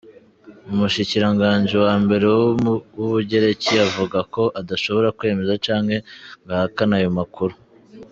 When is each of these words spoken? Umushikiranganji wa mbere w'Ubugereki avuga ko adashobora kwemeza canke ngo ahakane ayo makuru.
Umushikiranganji 0.73 1.75
wa 1.85 1.93
mbere 2.03 2.25
w'Ubugereki 2.97 3.73
avuga 3.87 4.17
ko 4.33 4.43
adashobora 4.59 5.15
kwemeza 5.17 5.61
canke 5.65 5.97
ngo 6.41 6.51
ahakane 6.55 6.95
ayo 6.99 7.11
makuru. 7.19 7.55